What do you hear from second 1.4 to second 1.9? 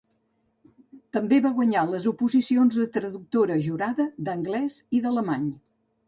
va guanyar